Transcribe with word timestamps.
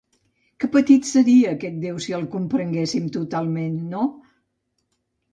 Que 0.61 0.67
petit 0.75 1.09
seria 1.09 1.51
aquest 1.57 1.75
Déu 1.83 1.99
si 2.05 2.15
el 2.19 2.25
comprenguéssim 2.35 3.11
totalment, 3.19 3.77
no? 3.93 4.07